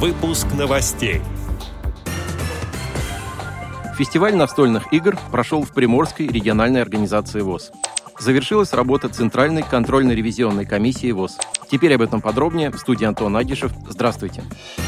[0.00, 1.20] Выпуск новостей.
[3.96, 7.72] Фестиваль настольных игр прошел в Приморской региональной организации ВОЗ.
[8.20, 11.38] Завершилась работа Центральной контрольно-ревизионной комиссии ВОЗ.
[11.68, 13.72] Теперь об этом подробнее в студии Антон Агишев.
[13.88, 14.44] Здравствуйте.
[14.44, 14.87] Здравствуйте.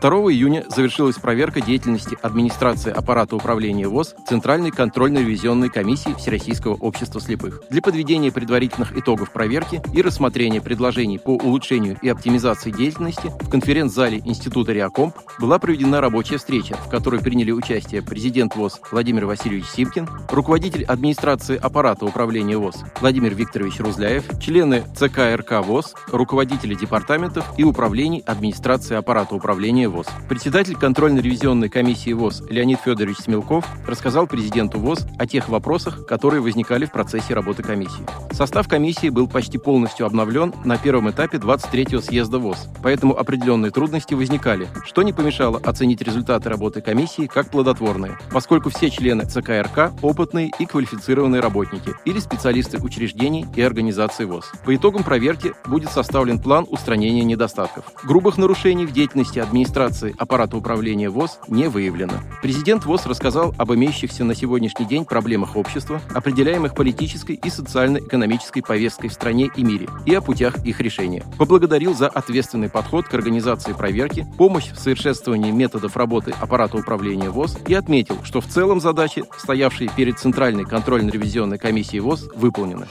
[0.00, 7.62] 2 июня завершилась проверка деятельности администрации аппарата управления ВОЗ Центральной контрольно-ревизионной комиссии Всероссийского общества слепых.
[7.68, 14.22] Для подведения предварительных итогов проверки и рассмотрения предложений по улучшению и оптимизации деятельности в конференц-зале
[14.24, 20.08] Института Реакомп была проведена рабочая встреча, в которой приняли участие президент ВОЗ Владимир Васильевич Симкин,
[20.30, 27.64] руководитель администрации аппарата управления ВОЗ Владимир Викторович Рузляев, члены ЦК РК ВОЗ, руководители департаментов и
[27.64, 30.06] управлений администрации аппарата управления ВОЗ.
[30.28, 36.86] Председатель контрольно-ревизионной комиссии ВОЗ Леонид Федорович Смелков рассказал президенту ВОЗ о тех вопросах, которые возникали
[36.86, 38.06] в процессе работы комиссии.
[38.32, 44.14] Состав комиссии был почти полностью обновлен на первом этапе 23-го съезда ВОЗ, поэтому определенные трудности
[44.14, 49.92] возникали, что не помешало оценить результаты работы комиссии как плодотворные, поскольку все члены ЦК РК
[50.02, 54.52] опытные и квалифицированные работники или специалисты учреждений и организаций ВОЗ.
[54.64, 57.84] По итогам проверки будет составлен план устранения недостатков.
[58.04, 62.14] Грубых нарушений в деятельности администрации администрации аппарата управления ВОЗ не выявлено.
[62.42, 69.08] Президент ВОЗ рассказал об имеющихся на сегодняшний день проблемах общества, определяемых политической и социально-экономической повесткой
[69.08, 71.24] в стране и мире, и о путях их решения.
[71.38, 77.58] Поблагодарил за ответственный подход к организации проверки, помощь в совершенствовании методов работы аппарата управления ВОЗ
[77.66, 82.86] и отметил, что в целом задачи, стоявшие перед Центральной контрольно-ревизионной комиссией ВОЗ, выполнены.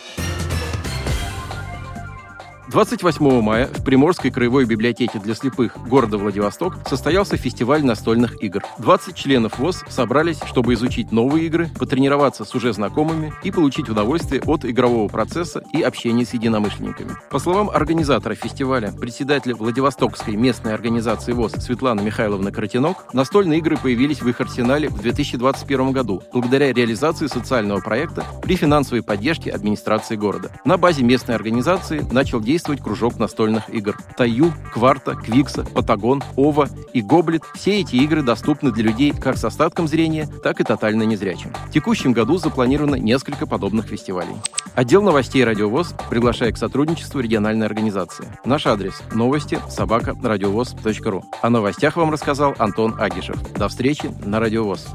[2.69, 8.63] 28 мая в Приморской краевой библиотеке для слепых города Владивосток состоялся фестиваль настольных игр.
[8.77, 14.43] 20 членов ВОЗ собрались, чтобы изучить новые игры, потренироваться с уже знакомыми и получить удовольствие
[14.45, 17.17] от игрового процесса и общения с единомышленниками.
[17.31, 24.21] По словам организатора фестиваля, председателя Владивостокской местной организации ВОЗ Светланы Михайловны Кротинок, настольные игры появились
[24.21, 30.51] в их арсенале в 2021 году благодаря реализации социального проекта при финансовой поддержке администрации города.
[30.65, 33.97] На базе местной организации начал действовать действовать кружок настольных игр.
[34.17, 39.45] Таю, Кварта, Квикса, Патагон, Ова и Гоблет– все эти игры доступны для людей как с
[39.45, 41.53] остатком зрения, так и тотально незрячим.
[41.67, 44.35] В текущем году запланировано несколько подобных фестивалей.
[44.75, 48.27] Отдел новостей «Радиовоз» приглашает к сотрудничеству региональной организации.
[48.43, 51.23] Наш адрес– новости собака радиовоз.ру.
[51.41, 53.37] О новостях вам рассказал Антон Агишев.
[53.53, 54.85] До встречи на «Радиовоз».